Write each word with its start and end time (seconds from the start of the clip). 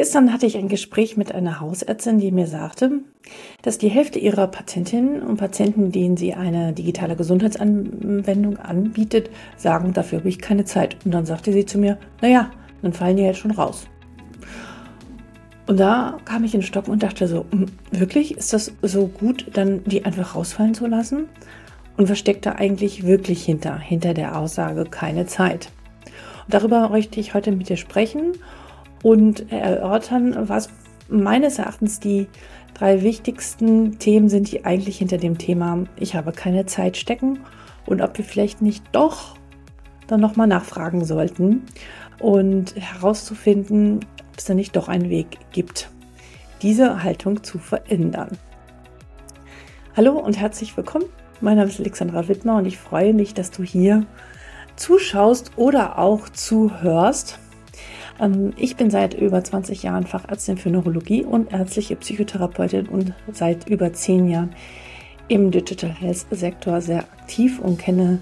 Gestern 0.00 0.32
hatte 0.32 0.46
ich 0.46 0.56
ein 0.56 0.68
Gespräch 0.68 1.18
mit 1.18 1.34
einer 1.34 1.60
Hausärztin, 1.60 2.20
die 2.20 2.32
mir 2.32 2.46
sagte, 2.46 3.02
dass 3.60 3.76
die 3.76 3.90
Hälfte 3.90 4.18
ihrer 4.18 4.46
Patientinnen 4.46 5.20
und 5.20 5.36
Patienten, 5.36 5.92
denen 5.92 6.16
sie 6.16 6.32
eine 6.32 6.72
digitale 6.72 7.16
Gesundheitsanwendung 7.16 8.56
anbietet, 8.56 9.28
sagen, 9.58 9.92
dafür 9.92 10.20
habe 10.20 10.30
ich 10.30 10.38
keine 10.38 10.64
Zeit. 10.64 10.96
Und 11.04 11.12
dann 11.12 11.26
sagte 11.26 11.52
sie 11.52 11.66
zu 11.66 11.76
mir, 11.76 11.98
naja, 12.22 12.50
dann 12.80 12.94
fallen 12.94 13.18
die 13.18 13.24
jetzt 13.24 13.40
schon 13.40 13.50
raus. 13.50 13.88
Und 15.66 15.78
da 15.78 16.16
kam 16.24 16.44
ich 16.44 16.54
in 16.54 16.60
den 16.60 16.66
Stock 16.66 16.88
und 16.88 17.02
dachte 17.02 17.28
so, 17.28 17.44
hm, 17.50 17.66
wirklich, 17.90 18.38
ist 18.38 18.54
das 18.54 18.72
so 18.80 19.06
gut, 19.06 19.48
dann 19.52 19.84
die 19.84 20.06
einfach 20.06 20.34
rausfallen 20.34 20.72
zu 20.72 20.86
lassen? 20.86 21.28
Und 21.98 22.08
was 22.08 22.18
steckt 22.18 22.46
da 22.46 22.52
eigentlich 22.52 23.04
wirklich 23.04 23.44
hinter, 23.44 23.78
hinter 23.78 24.14
der 24.14 24.38
Aussage 24.38 24.86
keine 24.86 25.26
Zeit? 25.26 25.68
Und 26.46 26.54
darüber 26.54 26.88
möchte 26.88 27.20
ich 27.20 27.34
heute 27.34 27.52
mit 27.52 27.68
dir 27.68 27.76
sprechen 27.76 28.32
und 29.02 29.50
erörtern, 29.52 30.48
was 30.48 30.68
meines 31.08 31.58
Erachtens 31.58 32.00
die 32.00 32.28
drei 32.74 33.02
wichtigsten 33.02 33.98
Themen 33.98 34.28
sind, 34.28 34.50
die 34.52 34.64
eigentlich 34.64 34.98
hinter 34.98 35.18
dem 35.18 35.38
Thema 35.38 35.84
ich 35.96 36.14
habe 36.14 36.32
keine 36.32 36.66
Zeit 36.66 36.96
stecken 36.96 37.40
und 37.86 38.00
ob 38.00 38.16
wir 38.16 38.24
vielleicht 38.24 38.62
nicht 38.62 38.84
doch 38.92 39.36
dann 40.06 40.20
nochmal 40.20 40.46
nachfragen 40.46 41.04
sollten 41.04 41.62
und 42.18 42.74
herauszufinden, 42.76 44.00
ob 44.30 44.38
es 44.38 44.44
da 44.44 44.54
nicht 44.54 44.76
doch 44.76 44.88
einen 44.88 45.10
Weg 45.10 45.38
gibt, 45.52 45.90
diese 46.62 47.02
Haltung 47.02 47.42
zu 47.42 47.58
verändern. 47.58 48.36
Hallo 49.96 50.18
und 50.18 50.38
herzlich 50.38 50.76
willkommen. 50.76 51.06
Mein 51.40 51.56
Name 51.56 51.68
ist 51.68 51.80
Alexandra 51.80 52.28
Wittmer 52.28 52.56
und 52.56 52.66
ich 52.66 52.78
freue 52.78 53.14
mich, 53.14 53.34
dass 53.34 53.50
du 53.50 53.62
hier 53.62 54.06
zuschaust 54.76 55.52
oder 55.56 55.98
auch 55.98 56.28
zuhörst. 56.28 57.38
Ähm, 58.20 58.52
ich 58.56 58.76
bin 58.76 58.90
seit 58.90 59.14
über 59.14 59.42
20 59.42 59.82
Jahren 59.82 60.06
Fachärztin 60.06 60.58
für 60.58 60.70
Neurologie 60.70 61.24
und 61.24 61.52
ärztliche 61.52 61.96
Psychotherapeutin 61.96 62.86
und 62.86 63.14
seit 63.32 63.68
über 63.68 63.92
10 63.92 64.28
Jahren 64.28 64.50
im 65.28 65.50
Digital 65.50 65.90
Health 65.90 66.26
Sektor 66.30 66.80
sehr 66.80 67.00
aktiv 67.00 67.60
und 67.60 67.78
kenne 67.78 68.18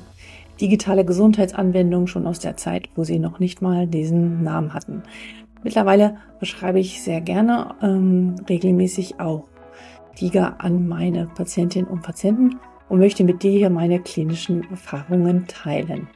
digitale 0.60 1.04
Gesundheitsanwendungen 1.04 2.08
schon 2.08 2.26
aus 2.26 2.40
der 2.40 2.56
Zeit, 2.56 2.88
wo 2.96 3.04
sie 3.04 3.18
noch 3.18 3.38
nicht 3.38 3.62
mal 3.62 3.86
diesen 3.86 4.42
Namen 4.42 4.74
hatten. 4.74 5.02
Mittlerweile 5.62 6.16
beschreibe 6.40 6.80
ich 6.80 7.02
sehr 7.02 7.20
gerne 7.20 7.74
ähm, 7.82 8.36
regelmäßig 8.48 9.20
auch 9.20 9.44
DIGA 10.20 10.56
an 10.58 10.88
meine 10.88 11.26
Patientinnen 11.26 11.88
und 11.88 12.02
Patienten 12.02 12.58
und 12.88 12.98
möchte 12.98 13.24
mit 13.24 13.42
dir 13.42 13.52
hier 13.52 13.70
meine 13.70 14.00
klinischen 14.00 14.68
Erfahrungen 14.70 15.46
teilen. 15.46 16.08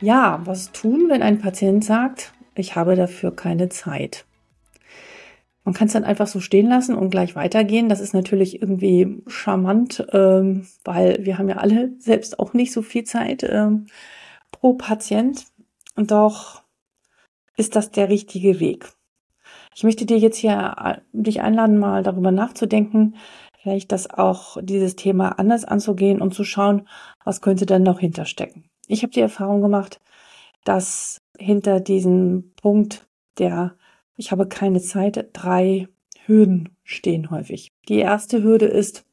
Ja, 0.00 0.40
was 0.44 0.72
tun, 0.72 1.06
wenn 1.08 1.22
ein 1.22 1.38
Patient 1.38 1.82
sagt, 1.82 2.34
ich 2.54 2.76
habe 2.76 2.96
dafür 2.96 3.34
keine 3.34 3.70
Zeit? 3.70 4.26
Man 5.64 5.74
kann 5.74 5.86
es 5.86 5.94
dann 5.94 6.04
einfach 6.04 6.26
so 6.26 6.38
stehen 6.38 6.68
lassen 6.68 6.94
und 6.94 7.10
gleich 7.10 7.34
weitergehen. 7.34 7.88
Das 7.88 8.00
ist 8.00 8.12
natürlich 8.12 8.60
irgendwie 8.60 9.22
charmant, 9.26 10.06
ähm, 10.12 10.66
weil 10.84 11.24
wir 11.24 11.38
haben 11.38 11.48
ja 11.48 11.56
alle 11.56 11.92
selbst 11.98 12.38
auch 12.38 12.52
nicht 12.52 12.72
so 12.72 12.82
viel 12.82 13.04
Zeit 13.04 13.42
ähm, 13.42 13.86
pro 14.52 14.74
Patient. 14.74 15.46
Und 15.96 16.10
doch 16.10 16.62
ist 17.56 17.74
das 17.74 17.90
der 17.90 18.10
richtige 18.10 18.60
Weg. 18.60 18.92
Ich 19.74 19.82
möchte 19.82 20.06
dir 20.06 20.18
jetzt 20.18 20.36
hier 20.36 20.76
äh, 20.84 21.00
dich 21.12 21.40
einladen, 21.40 21.78
mal 21.78 22.02
darüber 22.02 22.30
nachzudenken, 22.32 23.16
vielleicht 23.62 23.92
das 23.92 24.10
auch 24.10 24.58
dieses 24.62 24.94
Thema 24.94 25.38
anders 25.38 25.64
anzugehen 25.64 26.20
und 26.20 26.34
zu 26.34 26.44
schauen, 26.44 26.86
was 27.24 27.40
könnte 27.40 27.66
denn 27.66 27.82
noch 27.82 27.98
hinterstecken. 27.98 28.70
Ich 28.86 29.02
habe 29.02 29.12
die 29.12 29.20
Erfahrung 29.20 29.62
gemacht, 29.62 30.00
dass 30.64 31.20
hinter 31.38 31.80
diesem 31.80 32.52
Punkt 32.56 33.06
der 33.38 33.76
ich 34.16 34.32
habe 34.32 34.48
keine 34.48 34.80
Zeit, 34.80 35.28
drei 35.32 35.88
Hürden 36.24 36.70
stehen 36.84 37.30
häufig. 37.30 37.72
Die 37.88 37.98
erste 37.98 38.42
Hürde 38.42 38.66
ist 38.66 39.04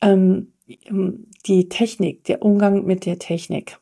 ähm, 0.00 0.52
die 1.46 1.68
Technik, 1.68 2.24
der 2.24 2.42
Umgang 2.42 2.84
mit 2.84 3.06
der 3.06 3.18
Technik. 3.18 3.78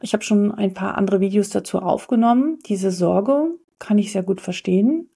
Ich 0.00 0.12
habe 0.12 0.24
schon 0.24 0.52
ein 0.52 0.74
paar 0.74 0.98
andere 0.98 1.20
Videos 1.20 1.50
dazu 1.50 1.78
aufgenommen. 1.78 2.58
Diese 2.66 2.90
Sorge 2.90 3.52
kann 3.78 3.98
ich 3.98 4.12
sehr 4.12 4.24
gut 4.24 4.40
verstehen, 4.40 5.08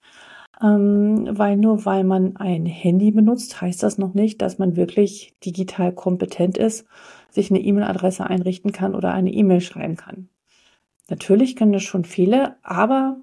ähm, 0.61 1.27
weil 1.31 1.57
nur 1.57 1.85
weil 1.85 2.03
man 2.03 2.35
ein 2.37 2.65
Handy 2.65 3.11
benutzt, 3.11 3.61
heißt 3.61 3.83
das 3.83 3.97
noch 3.97 4.13
nicht, 4.13 4.41
dass 4.41 4.57
man 4.57 4.75
wirklich 4.75 5.35
digital 5.43 5.91
kompetent 5.93 6.57
ist 6.57 6.85
sich 7.37 7.51
eine 7.51 7.59
E-Mail-Adresse 7.59 8.25
einrichten 8.25 8.71
kann 8.71 8.95
oder 8.95 9.13
eine 9.13 9.31
E-Mail 9.31 9.61
schreiben 9.61 9.95
kann. 9.95 10.29
Natürlich 11.09 11.55
können 11.55 11.71
das 11.71 11.83
schon 11.83 12.03
viele, 12.03 12.57
aber 12.63 13.17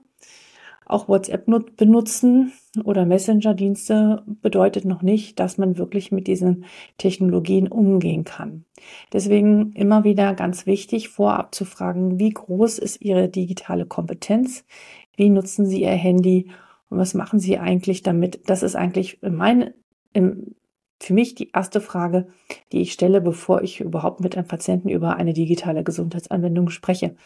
auch 0.86 1.08
WhatsApp 1.08 1.46
benutzen 1.76 2.52
oder 2.84 3.06
Messenger-Dienste 3.06 4.22
bedeutet 4.26 4.84
noch 4.84 5.02
nicht, 5.02 5.40
dass 5.40 5.58
man 5.58 5.78
wirklich 5.78 6.12
mit 6.12 6.26
diesen 6.26 6.66
Technologien 6.98 7.68
umgehen 7.68 8.24
kann. 8.24 8.64
Deswegen 9.12 9.72
immer 9.72 10.04
wieder 10.04 10.34
ganz 10.34 10.66
wichtig, 10.66 11.08
vorab 11.08 11.54
zu 11.54 11.64
fragen, 11.64 12.18
wie 12.18 12.30
groß 12.30 12.78
ist 12.78 13.00
Ihre 13.00 13.28
digitale 13.28 13.86
Kompetenz? 13.86 14.64
Wie 15.16 15.30
nutzen 15.30 15.66
Sie 15.66 15.82
Ihr 15.82 15.90
Handy? 15.90 16.50
Und 16.88 16.98
was 16.98 17.14
machen 17.14 17.38
Sie 17.38 17.58
eigentlich 17.58 18.02
damit? 18.02 18.48
Das 18.48 18.62
ist 18.62 18.76
eigentlich 18.76 19.18
mein, 19.22 19.74
im, 20.12 20.54
für 21.00 21.14
mich 21.14 21.34
die 21.34 21.50
erste 21.50 21.80
Frage, 21.80 22.28
die 22.72 22.82
ich 22.82 22.92
stelle, 22.92 23.20
bevor 23.20 23.62
ich 23.62 23.80
überhaupt 23.80 24.20
mit 24.20 24.36
einem 24.36 24.46
Patienten 24.46 24.88
über 24.88 25.16
eine 25.16 25.32
digitale 25.32 25.84
Gesundheitsanwendung 25.84 26.70
spreche. 26.70 27.16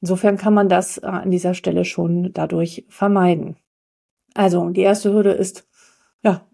Insofern 0.00 0.36
kann 0.36 0.54
man 0.54 0.68
das 0.68 0.98
äh, 0.98 1.06
an 1.06 1.30
dieser 1.30 1.54
Stelle 1.54 1.84
schon 1.84 2.32
dadurch 2.32 2.84
vermeiden. 2.88 3.56
Also 4.34 4.68
die 4.70 4.80
erste 4.80 5.12
Hürde 5.12 5.32
ist, 5.32 5.68
ja, 6.22 6.46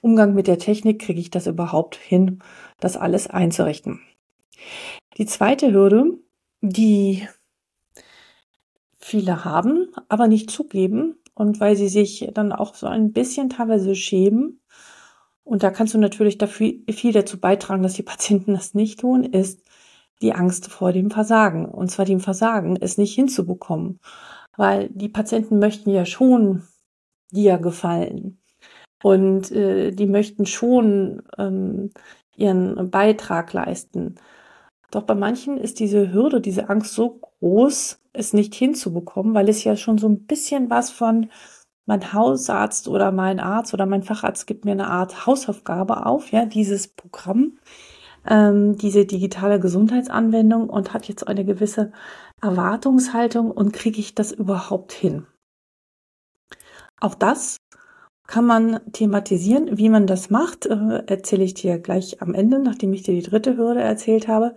Umgang 0.00 0.34
mit 0.34 0.46
der 0.46 0.58
Technik, 0.58 1.00
kriege 1.00 1.20
ich 1.20 1.30
das 1.30 1.46
überhaupt 1.46 1.96
hin, 1.96 2.40
das 2.78 2.96
alles 2.96 3.26
einzurichten. 3.28 4.00
Die 5.18 5.26
zweite 5.26 5.72
Hürde, 5.72 6.18
die 6.62 7.26
viele 8.98 9.44
haben, 9.44 9.88
aber 10.08 10.26
nicht 10.26 10.50
zugeben 10.50 11.16
und 11.40 11.58
weil 11.58 11.74
sie 11.74 11.88
sich 11.88 12.30
dann 12.34 12.52
auch 12.52 12.74
so 12.74 12.86
ein 12.86 13.12
bisschen 13.12 13.48
teilweise 13.48 13.94
schämen, 13.94 14.60
und 15.42 15.64
da 15.64 15.72
kannst 15.72 15.94
du 15.94 15.98
natürlich 15.98 16.38
dafür 16.38 16.74
viel 16.90 17.12
dazu 17.12 17.40
beitragen, 17.40 17.82
dass 17.82 17.94
die 17.94 18.02
Patienten 18.04 18.54
das 18.54 18.74
nicht 18.74 19.00
tun, 19.00 19.24
ist 19.24 19.66
die 20.22 20.32
Angst 20.32 20.70
vor 20.70 20.92
dem 20.92 21.10
Versagen. 21.10 21.64
Und 21.64 21.90
zwar 21.90 22.04
dem 22.04 22.20
Versagen, 22.20 22.76
es 22.80 22.98
nicht 22.98 23.14
hinzubekommen. 23.14 23.98
Weil 24.56 24.90
die 24.90 25.08
Patienten 25.08 25.58
möchten 25.58 25.90
ja 25.90 26.04
schon 26.04 26.62
dir 27.32 27.58
gefallen. 27.58 28.38
Und 29.02 29.50
äh, 29.50 29.90
die 29.90 30.06
möchten 30.06 30.46
schon 30.46 31.22
ähm, 31.38 31.90
ihren 32.36 32.90
Beitrag 32.90 33.52
leisten. 33.52 34.16
Doch 34.92 35.02
bei 35.02 35.14
manchen 35.14 35.56
ist 35.56 35.80
diese 35.80 36.12
Hürde, 36.12 36.40
diese 36.40 36.68
Angst 36.68 36.94
so 36.94 37.18
groß, 37.40 37.99
es 38.20 38.32
nicht 38.32 38.54
hinzubekommen, 38.54 39.34
weil 39.34 39.48
es 39.48 39.64
ja 39.64 39.76
schon 39.76 39.98
so 39.98 40.08
ein 40.08 40.26
bisschen 40.26 40.70
was 40.70 40.90
von 40.90 41.30
mein 41.86 42.12
Hausarzt 42.12 42.86
oder 42.88 43.10
mein 43.10 43.40
Arzt 43.40 43.74
oder 43.74 43.86
mein 43.86 44.02
Facharzt 44.02 44.46
gibt 44.46 44.64
mir 44.64 44.72
eine 44.72 44.88
Art 44.88 45.26
Hausaufgabe 45.26 46.06
auf, 46.06 46.30
ja, 46.30 46.46
dieses 46.46 46.88
Programm, 46.88 47.58
ähm, 48.28 48.76
diese 48.76 49.06
digitale 49.06 49.58
Gesundheitsanwendung 49.58 50.68
und 50.70 50.92
hat 50.92 51.08
jetzt 51.08 51.26
eine 51.26 51.44
gewisse 51.44 51.92
Erwartungshaltung 52.42 53.50
und 53.50 53.72
kriege 53.72 53.98
ich 53.98 54.14
das 54.14 54.30
überhaupt 54.32 54.92
hin? 54.92 55.26
Auch 57.00 57.14
das 57.14 57.56
kann 58.26 58.46
man 58.46 58.80
thematisieren. 58.92 59.76
Wie 59.76 59.88
man 59.88 60.06
das 60.06 60.30
macht, 60.30 60.66
äh, 60.66 61.02
erzähle 61.06 61.42
ich 61.42 61.54
dir 61.54 61.78
gleich 61.78 62.22
am 62.22 62.34
Ende, 62.34 62.60
nachdem 62.60 62.92
ich 62.92 63.02
dir 63.02 63.14
die 63.14 63.28
dritte 63.28 63.56
Hürde 63.56 63.80
erzählt 63.80 64.28
habe. 64.28 64.54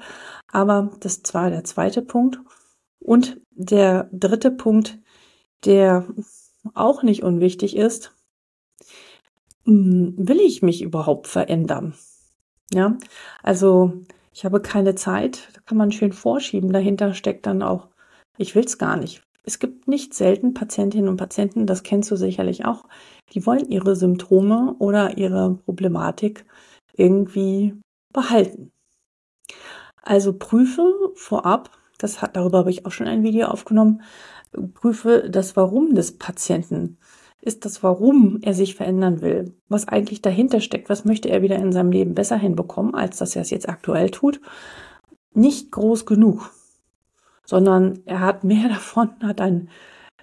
Aber 0.52 0.92
das 1.00 1.22
war 1.34 1.50
der 1.50 1.64
zweite 1.64 2.04
Punkt. 2.04 2.40
Und 3.00 3.42
der 3.56 4.10
dritte 4.12 4.52
Punkt, 4.52 5.00
der 5.66 6.06
auch 6.74 7.04
nicht 7.04 7.24
unwichtig 7.24 7.76
ist, 7.76 8.14
hm, 9.66 10.16
will 10.18 10.40
ich 10.40 10.62
mich 10.62 10.82
überhaupt 10.82 11.28
verändern? 11.28 11.94
Ja, 12.74 12.98
also 13.42 13.94
ich 14.34 14.46
habe 14.46 14.62
keine 14.62 14.96
Zeit, 14.96 15.50
da 15.54 15.62
kann 15.62 15.78
man 15.78 15.92
schön 15.92 16.12
vorschieben. 16.12 16.74
Dahinter 16.74 17.14
steckt 17.14 17.46
dann 17.46 17.62
auch, 17.62 17.90
ich 18.38 18.56
will 18.56 18.66
es 18.66 18.78
gar 18.78 18.98
nicht. 18.98 19.24
Es 19.44 19.60
gibt 19.60 19.88
nicht 19.88 20.14
selten 20.14 20.54
Patientinnen 20.54 21.10
und 21.10 21.18
Patienten, 21.18 21.68
das 21.68 21.84
kennst 21.84 22.10
du 22.10 22.16
sicherlich 22.16 22.66
auch, 22.66 22.86
die 23.34 23.46
wollen 23.46 23.70
ihre 23.70 23.96
Symptome 23.96 24.76
oder 24.80 25.18
ihre 25.18 25.56
Problematik 25.66 26.46
irgendwie 26.96 27.74
behalten. 28.14 28.72
Also 30.02 30.34
prüfe 30.34 31.12
vorab, 31.16 31.72
das 32.04 32.22
hat, 32.22 32.36
darüber 32.36 32.60
habe 32.60 32.70
ich 32.70 32.86
auch 32.86 32.92
schon 32.92 33.08
ein 33.08 33.24
Video 33.24 33.48
aufgenommen, 33.48 34.02
prüfe 34.74 35.30
das 35.30 35.56
Warum 35.56 35.96
des 35.96 36.18
Patienten. 36.18 36.98
Ist 37.42 37.66
das 37.66 37.84
Warum 37.84 38.40
er 38.42 38.54
sich 38.54 38.76
verändern 38.76 39.22
will? 39.22 39.54
Was 39.68 39.88
eigentlich 39.88 40.22
dahinter 40.22 40.62
steckt? 40.62 40.90
Was 40.90 41.04
möchte 41.04 41.30
er 41.30 41.42
wieder 41.42 41.58
in 41.58 41.72
seinem 41.74 41.92
Leben 41.92 42.14
besser 42.14 42.38
hinbekommen, 42.38 42.96
als 42.96 43.18
dass 43.18 43.36
er 43.36 43.42
es 43.42 43.50
jetzt 43.50 43.68
aktuell 43.68 44.12
tut? 44.12 44.40
Nicht 45.34 45.72
groß 45.72 46.06
genug, 46.06 46.52
sondern 47.46 48.00
er 48.06 48.22
hat 48.22 48.44
mehr 48.44 48.68
davon, 48.70 49.10
hat 49.22 49.42
ein 49.42 49.70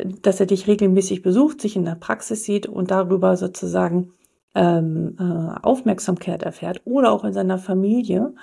dass 0.04 0.40
er 0.40 0.46
dich 0.46 0.66
regelmäßig 0.66 1.22
besucht, 1.22 1.60
sich 1.60 1.76
in 1.76 1.84
der 1.84 1.94
Praxis 1.94 2.44
sieht 2.44 2.66
und 2.66 2.90
darüber 2.90 3.36
sozusagen 3.36 4.12
ähm, 4.54 5.16
äh, 5.18 5.60
Aufmerksamkeit 5.62 6.42
erfährt 6.42 6.82
oder 6.84 7.12
auch 7.12 7.24
in 7.24 7.32
seiner 7.32 7.58
Familie, 7.58 8.34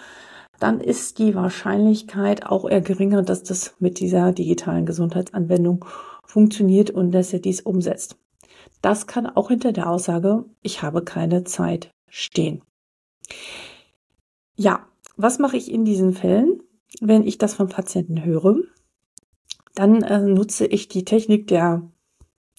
dann 0.59 0.81
ist 0.81 1.19
die 1.19 1.35
Wahrscheinlichkeit 1.35 2.45
auch 2.45 2.69
eher 2.69 2.81
geringer, 2.81 3.21
dass 3.21 3.43
das 3.43 3.75
mit 3.79 3.99
dieser 3.99 4.31
digitalen 4.31 4.85
Gesundheitsanwendung 4.85 5.85
funktioniert 6.23 6.89
und 6.89 7.11
dass 7.11 7.33
er 7.33 7.39
dies 7.39 7.61
umsetzt. 7.61 8.17
Das 8.81 9.07
kann 9.07 9.25
auch 9.27 9.49
hinter 9.49 9.71
der 9.71 9.89
Aussage, 9.89 10.45
ich 10.61 10.81
habe 10.81 11.03
keine 11.03 11.43
Zeit 11.43 11.91
stehen. 12.09 12.61
Ja, 14.55 14.87
was 15.15 15.39
mache 15.39 15.57
ich 15.57 15.71
in 15.71 15.85
diesen 15.85 16.13
Fällen, 16.13 16.61
wenn 17.01 17.25
ich 17.25 17.37
das 17.37 17.53
von 17.53 17.69
Patienten 17.69 18.23
höre? 18.23 18.57
Dann 19.75 20.01
äh, 20.03 20.21
nutze 20.21 20.65
ich 20.65 20.87
die 20.87 21.05
Technik 21.05 21.47
der, 21.47 21.89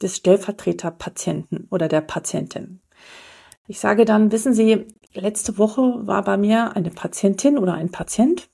des 0.00 0.16
Stellvertreterpatienten 0.16 1.66
oder 1.70 1.88
der 1.88 2.00
Patientin. 2.00 2.80
Ich 3.66 3.80
sage 3.80 4.04
dann, 4.04 4.32
wissen 4.32 4.54
Sie, 4.54 4.86
letzte 5.20 5.58
Woche 5.58 6.06
war 6.06 6.22
bei 6.22 6.36
mir 6.36 6.76
eine 6.76 6.90
Patientin 6.90 7.58
oder 7.58 7.74
ein 7.74 7.90
Patient 7.90 8.48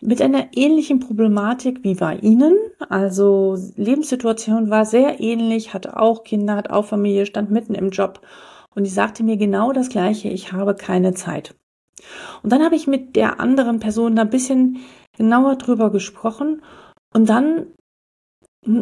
mit 0.00 0.20
einer 0.20 0.48
ähnlichen 0.54 1.00
Problematik 1.00 1.82
wie 1.82 1.94
bei 1.94 2.16
Ihnen. 2.16 2.56
Also 2.88 3.56
Lebenssituation 3.76 4.70
war 4.70 4.84
sehr 4.84 5.20
ähnlich, 5.20 5.72
hatte 5.72 5.98
auch 5.98 6.24
Kinder, 6.24 6.56
hat 6.56 6.70
auch 6.70 6.84
Familie, 6.84 7.26
stand 7.26 7.50
mitten 7.50 7.74
im 7.74 7.90
Job. 7.90 8.20
Und 8.74 8.84
die 8.84 8.90
sagte 8.90 9.22
mir 9.22 9.36
genau 9.36 9.72
das 9.72 9.88
Gleiche, 9.88 10.28
ich 10.28 10.52
habe 10.52 10.74
keine 10.74 11.14
Zeit. 11.14 11.54
Und 12.42 12.52
dann 12.52 12.62
habe 12.62 12.76
ich 12.76 12.86
mit 12.86 13.16
der 13.16 13.40
anderen 13.40 13.80
Person 13.80 14.16
da 14.16 14.22
ein 14.22 14.30
bisschen 14.30 14.80
genauer 15.16 15.56
drüber 15.56 15.90
gesprochen. 15.90 16.62
Und 17.14 17.28
dann 17.28 17.66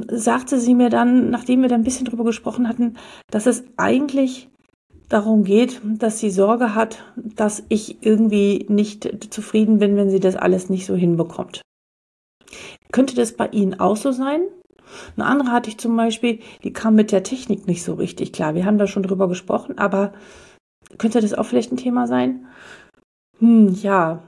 sagte 0.09 0.59
sie 0.59 0.75
mir 0.75 0.91
dann, 0.91 1.31
nachdem 1.31 1.63
wir 1.63 1.69
da 1.69 1.75
ein 1.75 1.85
bisschen 1.85 2.07
drüber 2.07 2.25
gesprochen 2.25 2.69
hatten, 2.69 2.97
dass 3.31 3.47
es 3.47 3.65
eigentlich 3.77 4.49
darum 5.13 5.45
geht, 5.45 5.81
dass 5.85 6.19
sie 6.19 6.31
Sorge 6.31 6.75
hat, 6.75 7.03
dass 7.17 7.63
ich 7.69 8.05
irgendwie 8.05 8.67
nicht 8.69 9.33
zufrieden 9.33 9.79
bin, 9.79 9.97
wenn 9.97 10.11
sie 10.11 10.21
das 10.21 10.37
alles 10.37 10.71
nicht 10.71 10.87
so 10.87 10.95
hinbekommt. 10.95 11.61
Könnte 12.93 13.15
das 13.15 13.33
bei 13.33 13.49
Ihnen 13.49 13.79
auch 13.79 13.97
so 13.97 14.13
sein? 14.13 14.43
Eine 15.17 15.27
andere 15.27 15.53
hatte 15.53 15.71
ich 15.71 15.79
zum 15.79 15.97
Beispiel, 15.97 16.41
die 16.65 16.73
kam 16.73 16.95
mit 16.95 17.13
der 17.13 17.23
Technik 17.23 17.67
nicht 17.67 17.83
so 17.83 17.95
richtig 17.95 18.33
klar. 18.33 18.55
Wir 18.55 18.67
haben 18.67 18.79
da 18.79 18.87
schon 18.87 19.03
drüber 19.03 19.29
gesprochen, 19.29 19.79
aber 19.79 20.13
könnte 20.99 21.21
das 21.21 21.35
auch 21.35 21.45
vielleicht 21.45 21.73
ein 21.73 21.79
Thema 21.79 22.07
sein? 22.07 22.47
Hm, 23.39 23.69
ja, 23.83 24.23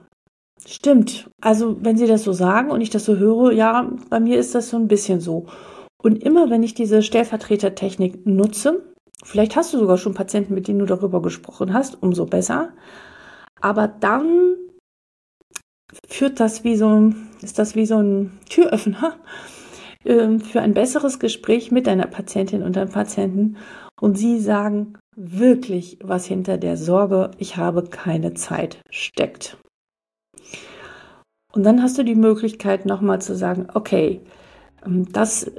stimmt. 0.66 1.28
Also, 1.42 1.76
wenn 1.82 1.98
Sie 1.98 2.06
das 2.06 2.24
so 2.24 2.32
sagen 2.32 2.70
und 2.70 2.80
ich 2.80 2.90
das 2.90 3.04
so 3.04 3.16
höre, 3.16 3.52
ja, 3.52 3.90
bei 4.08 4.20
mir 4.20 4.38
ist 4.38 4.54
das 4.54 4.70
so 4.70 4.76
ein 4.76 4.88
bisschen 4.88 5.20
so. 5.20 5.46
Und 6.02 6.22
immer 6.22 6.50
wenn 6.50 6.62
ich 6.62 6.74
diese 6.74 7.02
Stellvertretertechnik 7.02 8.26
nutze, 8.26 8.93
Vielleicht 9.24 9.56
hast 9.56 9.72
du 9.72 9.78
sogar 9.78 9.96
schon 9.96 10.14
Patienten, 10.14 10.54
mit 10.54 10.68
denen 10.68 10.80
du 10.80 10.86
darüber 10.86 11.22
gesprochen 11.22 11.72
hast, 11.72 12.00
umso 12.02 12.26
besser. 12.26 12.74
Aber 13.60 13.88
dann 13.88 14.56
führt 16.06 16.40
das 16.40 16.62
wie 16.62 16.76
so, 16.76 17.12
ist 17.40 17.58
das 17.58 17.74
wie 17.74 17.86
so 17.86 17.96
ein 17.96 18.38
Türöffner 18.48 19.16
äh, 20.04 20.38
für 20.38 20.60
ein 20.60 20.74
besseres 20.74 21.18
Gespräch 21.18 21.72
mit 21.72 21.86
deiner 21.86 22.06
Patientin 22.06 22.62
und 22.62 22.76
deinem 22.76 22.90
Patienten. 22.90 23.56
Und 23.98 24.18
sie 24.18 24.38
sagen 24.40 24.98
wirklich, 25.16 25.98
was 26.02 26.26
hinter 26.26 26.58
der 26.58 26.76
Sorge, 26.76 27.30
ich 27.38 27.56
habe 27.56 27.84
keine 27.84 28.34
Zeit 28.34 28.82
steckt. 28.90 29.56
Und 31.54 31.62
dann 31.62 31.82
hast 31.82 31.96
du 31.96 32.02
die 32.02 32.16
Möglichkeit, 32.16 32.84
nochmal 32.84 33.22
zu 33.22 33.34
sagen, 33.34 33.68
okay, 33.72 34.20
ähm, 34.20 34.34
das, 34.86 35.50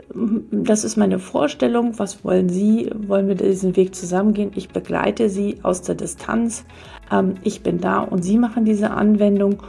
das 0.52 0.84
ist 0.84 0.98
meine 0.98 1.20
Vorstellung. 1.20 1.98
Was 1.98 2.24
wollen 2.24 2.50
Sie? 2.50 2.90
Wollen 3.08 3.28
wir 3.28 3.36
diesen 3.36 3.76
Weg 3.76 3.96
zusammengehen? 3.96 4.52
Ich 4.56 4.70
begleite 4.70 5.30
Sie 5.30 5.58
aus 5.64 5.82
der 5.82 5.96
Distanz. 5.96 6.66
Ähm, 7.12 7.36
ich 7.44 7.64
bin 7.64 7.80
da 7.80 8.00
und 8.00 8.24
Sie 8.24 8.38
machen 8.38 8.66
diese 8.66 8.92
Anwendung. 8.92 9.64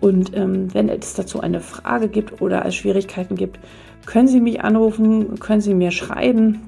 Und 0.00 0.34
ähm, 0.36 0.72
wenn 0.72 0.88
es 0.88 1.14
dazu 1.14 1.40
eine 1.40 1.60
Frage 1.60 2.08
gibt 2.08 2.40
oder 2.40 2.64
es 2.64 2.74
Schwierigkeiten 2.74 3.36
gibt, 3.36 3.58
können 4.06 4.28
Sie 4.28 4.40
mich 4.40 4.62
anrufen, 4.62 5.38
können 5.40 5.60
Sie 5.60 5.74
mir 5.74 5.90
schreiben. 5.90 6.60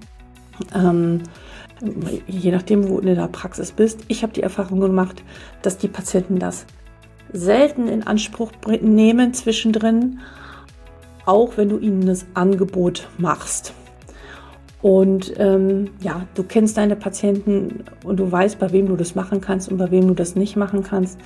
je 2.27 2.53
nachdem, 2.53 2.89
wo 2.89 3.01
du 3.01 3.09
in 3.09 3.17
der 3.17 3.27
Praxis 3.29 3.73
bist. 3.73 4.05
Ich 4.09 4.23
habe 4.23 4.33
die 4.33 4.43
Erfahrung 4.43 4.81
gemacht, 4.81 5.25
dass 5.63 5.79
die 5.79 5.89
Patienten 5.89 6.39
das 6.39 6.67
selten 7.33 7.89
in 7.89 8.07
Anspruch 8.07 8.53
nehmen 8.81 9.35
zwischendrin 9.35 10.21
auch 11.27 11.57
wenn 11.57 11.69
du 11.69 11.79
ihnen 11.79 12.07
das 12.07 12.27
Angebot 12.35 13.09
machst. 13.19 13.75
Und 14.83 15.33
ähm, 15.39 15.91
ja, 16.01 16.27
du 16.35 16.43
kennst 16.43 16.77
deine 16.77 16.97
Patienten 16.97 17.85
und 18.05 18.19
du 18.19 18.31
weißt, 18.31 18.59
bei 18.59 18.73
wem 18.73 18.89
du 18.89 18.97
das 18.97 19.15
machen 19.15 19.41
kannst 19.41 19.71
und 19.71 19.79
bei 19.79 19.93
wem 19.93 20.09
du 20.09 20.15
das 20.15 20.35
nicht 20.35 20.57
machen 20.57 20.83
kannst. 20.83 21.19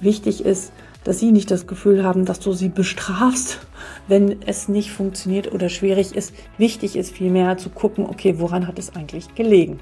Wichtig 0.00 0.44
ist, 0.44 0.72
dass 1.04 1.18
sie 1.18 1.32
nicht 1.32 1.50
das 1.50 1.66
Gefühl 1.66 2.04
haben, 2.04 2.26
dass 2.26 2.38
du 2.38 2.52
sie 2.52 2.68
bestrafst, 2.68 3.60
wenn 4.08 4.42
es 4.42 4.68
nicht 4.68 4.90
funktioniert 4.90 5.52
oder 5.54 5.70
schwierig 5.70 6.14
ist. 6.14 6.34
Wichtig 6.58 6.96
ist 6.96 7.12
vielmehr 7.12 7.56
zu 7.56 7.70
gucken, 7.70 8.04
okay, 8.04 8.34
woran 8.38 8.66
hat 8.66 8.78
es 8.78 8.94
eigentlich 8.94 9.34
gelegen. 9.34 9.80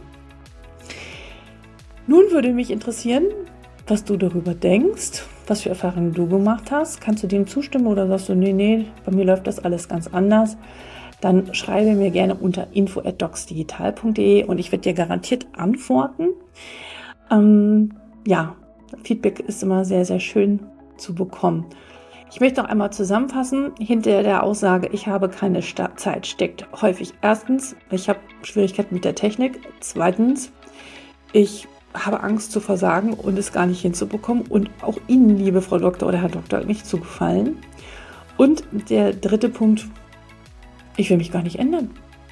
Nun 2.07 2.31
würde 2.31 2.53
mich 2.53 2.71
interessieren, 2.71 3.25
was 3.89 4.05
du 4.05 4.17
darüber 4.17 4.55
denkst 4.55 5.25
was 5.47 5.63
für 5.63 5.69
Erfahrungen 5.69 6.13
du 6.13 6.27
gemacht 6.27 6.71
hast. 6.71 7.01
Kannst 7.01 7.23
du 7.23 7.27
dem 7.27 7.47
zustimmen 7.47 7.87
oder 7.87 8.07
sagst 8.07 8.29
du, 8.29 8.35
nee, 8.35 8.53
nee, 8.53 8.87
bei 9.05 9.13
mir 9.13 9.25
läuft 9.25 9.47
das 9.47 9.59
alles 9.59 9.89
ganz 9.89 10.09
anders? 10.09 10.57
Dann 11.21 11.55
schreibe 11.55 11.93
mir 11.93 12.11
gerne 12.11 12.35
unter 12.35 12.69
info@docsdigital.de 12.73 14.45
und 14.45 14.59
ich 14.59 14.71
werde 14.71 14.83
dir 14.83 14.95
garantiert 14.95 15.47
antworten. 15.57 16.29
Ähm, 17.31 17.95
ja, 18.27 18.57
Feedback 19.03 19.41
ist 19.41 19.63
immer 19.63 19.85
sehr, 19.85 20.05
sehr 20.05 20.21
schön 20.21 20.61
zu 20.97 21.15
bekommen. 21.15 21.67
Ich 22.31 22.41
möchte 22.41 22.61
noch 22.61 22.69
einmal 22.69 22.93
zusammenfassen. 22.93 23.73
Hinter 23.79 24.23
der 24.23 24.43
Aussage, 24.43 24.89
ich 24.93 25.07
habe 25.07 25.29
keine 25.29 25.61
Zeit, 25.61 26.27
steckt 26.27 26.67
häufig 26.83 27.15
erstens, 27.23 27.77
ich 27.91 28.09
habe 28.09 28.19
Schwierigkeiten 28.43 28.95
mit 28.95 29.05
der 29.05 29.15
Technik. 29.15 29.61
Zweitens, 29.81 30.53
ich 31.33 31.67
habe 32.05 32.23
Angst 32.23 32.53
zu 32.53 32.61
versagen 32.61 33.15
und 33.15 33.39
es 33.39 33.53
gar 33.53 33.67
nicht 33.67 33.81
hinzubekommen 33.81 34.45
und 34.49 34.71
auch 34.83 34.99
Ihnen, 35.07 35.39
liebe 35.39 35.63
Frau 35.63 35.79
Doktor 35.79 36.09
oder 36.09 36.19
Herr 36.19 36.29
Doktor, 36.29 36.65
nicht 36.65 36.87
zu 36.87 36.99
gefallen. 36.99 37.59
Und 38.37 38.65
der 38.91 39.13
dritte 39.13 39.49
Punkt, 39.49 39.87
ich 40.97 41.11
will 41.11 41.17
mich 41.17 41.33
gar 41.33 41.43
nicht 41.43 41.59
ändern. 41.59 41.91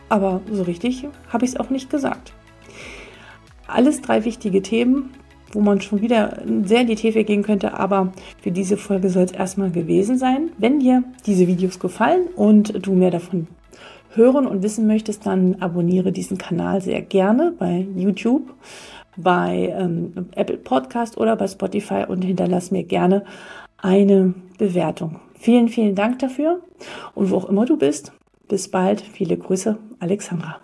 Aber 0.08 0.42
so 0.50 0.62
richtig 0.62 1.06
habe 1.28 1.44
ich 1.44 1.52
es 1.52 1.56
auch 1.56 1.70
nicht 1.70 1.90
gesagt. 1.90 2.32
Alles 3.66 4.02
drei 4.02 4.24
wichtige 4.24 4.60
Themen, 4.60 5.10
wo 5.52 5.60
man 5.60 5.80
schon 5.80 6.02
wieder 6.02 6.42
sehr 6.64 6.82
in 6.82 6.88
die 6.88 6.96
Tiefe 6.96 7.24
gehen 7.24 7.42
könnte, 7.42 7.78
aber 7.78 8.12
für 8.42 8.50
diese 8.50 8.76
Folge 8.76 9.08
soll 9.08 9.22
es 9.22 9.32
erstmal 9.32 9.70
gewesen 9.70 10.18
sein. 10.18 10.50
Wenn 10.58 10.80
dir 10.80 11.04
diese 11.26 11.46
Videos 11.46 11.78
gefallen 11.78 12.26
und 12.36 12.86
du 12.86 12.92
mehr 12.92 13.10
davon 13.10 13.46
hören 14.16 14.46
und 14.46 14.62
wissen 14.62 14.86
möchtest, 14.86 15.26
dann 15.26 15.56
abonniere 15.60 16.12
diesen 16.12 16.38
Kanal 16.38 16.80
sehr 16.80 17.02
gerne 17.02 17.52
bei 17.58 17.86
YouTube 17.96 18.54
bei 19.16 19.72
ähm, 19.76 20.28
Apple 20.34 20.56
Podcast 20.56 21.16
oder 21.18 21.36
bei 21.36 21.46
Spotify 21.46 22.04
und 22.06 22.22
hinterlass 22.22 22.70
mir 22.70 22.84
gerne 22.84 23.24
eine 23.78 24.34
Bewertung. 24.58 25.20
Vielen, 25.38 25.68
vielen 25.68 25.94
Dank 25.94 26.18
dafür 26.20 26.60
und 27.14 27.30
wo 27.30 27.36
auch 27.36 27.48
immer 27.48 27.66
du 27.66 27.76
bist, 27.76 28.12
bis 28.48 28.70
bald. 28.70 29.00
Viele 29.00 29.36
Grüße, 29.36 29.76
Alexandra. 30.00 30.58